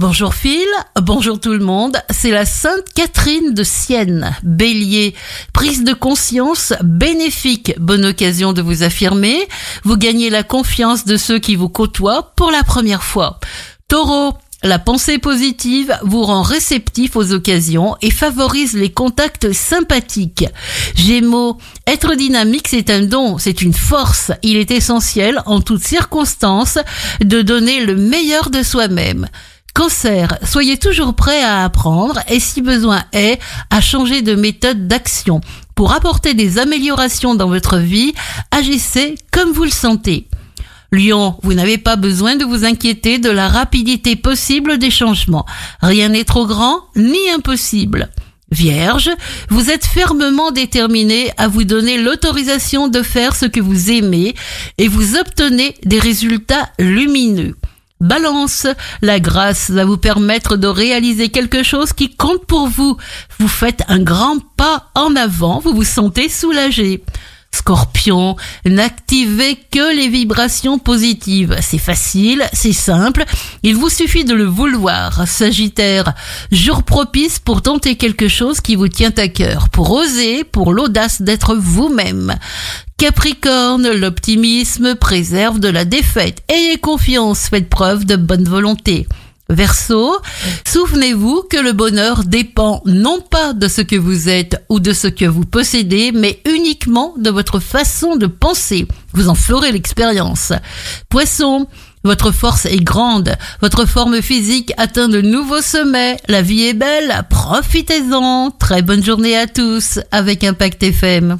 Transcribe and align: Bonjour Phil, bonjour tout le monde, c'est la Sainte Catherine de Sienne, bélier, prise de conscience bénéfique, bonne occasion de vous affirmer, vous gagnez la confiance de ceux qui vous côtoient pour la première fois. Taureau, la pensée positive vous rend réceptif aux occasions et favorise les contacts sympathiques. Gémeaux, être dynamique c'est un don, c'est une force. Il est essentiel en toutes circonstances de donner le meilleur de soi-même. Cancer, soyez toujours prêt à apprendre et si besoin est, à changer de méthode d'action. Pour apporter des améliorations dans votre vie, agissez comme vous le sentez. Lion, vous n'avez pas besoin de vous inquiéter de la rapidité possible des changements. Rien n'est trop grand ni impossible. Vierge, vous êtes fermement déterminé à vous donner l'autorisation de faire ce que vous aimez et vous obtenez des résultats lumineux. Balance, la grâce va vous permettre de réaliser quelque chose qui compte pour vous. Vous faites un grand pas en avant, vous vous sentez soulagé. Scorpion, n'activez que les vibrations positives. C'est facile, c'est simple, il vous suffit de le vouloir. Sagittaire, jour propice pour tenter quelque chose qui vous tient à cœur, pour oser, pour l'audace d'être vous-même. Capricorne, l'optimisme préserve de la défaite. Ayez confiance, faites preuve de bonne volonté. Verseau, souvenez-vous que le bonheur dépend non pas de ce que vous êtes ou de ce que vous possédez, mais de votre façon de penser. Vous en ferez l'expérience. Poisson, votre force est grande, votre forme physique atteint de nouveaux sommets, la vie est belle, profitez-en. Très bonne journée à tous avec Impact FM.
Bonjour 0.00 0.32
Phil, 0.32 0.68
bonjour 1.02 1.40
tout 1.40 1.50
le 1.50 1.58
monde, 1.58 1.96
c'est 2.10 2.30
la 2.30 2.46
Sainte 2.46 2.84
Catherine 2.94 3.52
de 3.52 3.64
Sienne, 3.64 4.32
bélier, 4.44 5.12
prise 5.52 5.82
de 5.82 5.92
conscience 5.92 6.72
bénéfique, 6.84 7.74
bonne 7.80 8.04
occasion 8.04 8.52
de 8.52 8.62
vous 8.62 8.84
affirmer, 8.84 9.48
vous 9.82 9.96
gagnez 9.96 10.30
la 10.30 10.44
confiance 10.44 11.04
de 11.04 11.16
ceux 11.16 11.40
qui 11.40 11.56
vous 11.56 11.68
côtoient 11.68 12.32
pour 12.36 12.52
la 12.52 12.62
première 12.62 13.02
fois. 13.02 13.40
Taureau, 13.88 14.34
la 14.62 14.78
pensée 14.78 15.18
positive 15.18 15.98
vous 16.02 16.22
rend 16.22 16.42
réceptif 16.42 17.16
aux 17.16 17.32
occasions 17.32 17.96
et 18.00 18.12
favorise 18.12 18.74
les 18.74 18.92
contacts 18.92 19.52
sympathiques. 19.52 20.46
Gémeaux, 20.94 21.58
être 21.88 22.14
dynamique 22.14 22.68
c'est 22.68 22.90
un 22.90 23.02
don, 23.02 23.38
c'est 23.38 23.62
une 23.62 23.74
force. 23.74 24.30
Il 24.44 24.58
est 24.58 24.70
essentiel 24.70 25.42
en 25.46 25.60
toutes 25.60 25.82
circonstances 25.82 26.78
de 27.20 27.42
donner 27.42 27.84
le 27.84 27.96
meilleur 27.96 28.50
de 28.50 28.62
soi-même. 28.62 29.26
Cancer, 29.78 30.36
soyez 30.42 30.76
toujours 30.76 31.14
prêt 31.14 31.40
à 31.40 31.62
apprendre 31.62 32.18
et 32.28 32.40
si 32.40 32.62
besoin 32.62 33.04
est, 33.12 33.38
à 33.70 33.80
changer 33.80 34.22
de 34.22 34.34
méthode 34.34 34.88
d'action. 34.88 35.40
Pour 35.76 35.92
apporter 35.92 36.34
des 36.34 36.58
améliorations 36.58 37.36
dans 37.36 37.46
votre 37.46 37.78
vie, 37.78 38.12
agissez 38.50 39.14
comme 39.30 39.52
vous 39.52 39.62
le 39.62 39.70
sentez. 39.70 40.26
Lion, 40.90 41.36
vous 41.44 41.54
n'avez 41.54 41.78
pas 41.78 41.94
besoin 41.94 42.34
de 42.34 42.44
vous 42.44 42.64
inquiéter 42.64 43.20
de 43.20 43.30
la 43.30 43.46
rapidité 43.46 44.16
possible 44.16 44.78
des 44.78 44.90
changements. 44.90 45.46
Rien 45.80 46.08
n'est 46.08 46.24
trop 46.24 46.48
grand 46.48 46.80
ni 46.96 47.30
impossible. 47.30 48.10
Vierge, 48.50 49.10
vous 49.48 49.70
êtes 49.70 49.86
fermement 49.86 50.50
déterminé 50.50 51.30
à 51.36 51.46
vous 51.46 51.62
donner 51.62 51.98
l'autorisation 51.98 52.88
de 52.88 53.02
faire 53.02 53.36
ce 53.36 53.46
que 53.46 53.60
vous 53.60 53.92
aimez 53.92 54.34
et 54.76 54.88
vous 54.88 55.16
obtenez 55.16 55.76
des 55.84 56.00
résultats 56.00 56.68
lumineux. 56.80 57.54
Balance, 58.00 58.66
la 59.02 59.18
grâce 59.18 59.70
va 59.70 59.84
vous 59.84 59.96
permettre 59.96 60.56
de 60.56 60.68
réaliser 60.68 61.30
quelque 61.30 61.64
chose 61.64 61.92
qui 61.92 62.14
compte 62.14 62.46
pour 62.46 62.68
vous. 62.68 62.96
Vous 63.38 63.48
faites 63.48 63.82
un 63.88 63.98
grand 63.98 64.38
pas 64.56 64.90
en 64.94 65.16
avant, 65.16 65.58
vous 65.58 65.74
vous 65.74 65.84
sentez 65.84 66.28
soulagé. 66.28 67.02
Scorpion, 67.50 68.36
n'activez 68.64 69.58
que 69.70 69.94
les 69.94 70.08
vibrations 70.08 70.78
positives. 70.78 71.56
C'est 71.60 71.78
facile, 71.78 72.44
c'est 72.52 72.72
simple, 72.72 73.24
il 73.62 73.76
vous 73.76 73.88
suffit 73.88 74.24
de 74.24 74.34
le 74.34 74.44
vouloir. 74.44 75.26
Sagittaire, 75.26 76.14
jour 76.52 76.82
propice 76.82 77.38
pour 77.38 77.62
tenter 77.62 77.96
quelque 77.96 78.28
chose 78.28 78.60
qui 78.60 78.76
vous 78.76 78.88
tient 78.88 79.12
à 79.16 79.28
cœur, 79.28 79.68
pour 79.70 79.90
oser, 79.90 80.44
pour 80.44 80.72
l'audace 80.72 81.22
d'être 81.22 81.54
vous-même. 81.56 82.36
Capricorne, 82.96 83.90
l'optimisme 83.90 84.94
préserve 84.94 85.60
de 85.60 85.68
la 85.68 85.84
défaite. 85.84 86.42
Ayez 86.48 86.78
confiance, 86.78 87.48
faites 87.48 87.68
preuve 87.68 88.04
de 88.04 88.16
bonne 88.16 88.48
volonté. 88.48 89.06
Verseau, 89.50 90.14
souvenez-vous 90.66 91.44
que 91.48 91.56
le 91.56 91.72
bonheur 91.72 92.24
dépend 92.24 92.82
non 92.84 93.20
pas 93.22 93.54
de 93.54 93.66
ce 93.66 93.80
que 93.80 93.96
vous 93.96 94.28
êtes 94.28 94.62
ou 94.68 94.78
de 94.78 94.92
ce 94.92 95.08
que 95.08 95.24
vous 95.24 95.46
possédez, 95.46 96.12
mais 96.12 96.42
de 96.88 97.30
votre 97.30 97.60
façon 97.60 98.16
de 98.16 98.26
penser. 98.26 98.86
Vous 99.12 99.28
en 99.28 99.34
ferez 99.34 99.72
l'expérience. 99.72 100.52
Poisson, 101.10 101.66
votre 102.04 102.30
force 102.30 102.64
est 102.64 102.82
grande, 102.82 103.34
votre 103.60 103.86
forme 103.86 104.22
physique 104.22 104.72
atteint 104.78 105.08
de 105.08 105.20
nouveaux 105.20 105.60
sommets, 105.60 106.16
la 106.28 106.42
vie 106.42 106.64
est 106.64 106.74
belle, 106.74 107.24
profitez-en. 107.28 108.50
Très 108.52 108.82
bonne 108.82 109.04
journée 109.04 109.36
à 109.36 109.46
tous 109.46 110.00
avec 110.12 110.44
Impact 110.44 110.82
FM. 110.82 111.38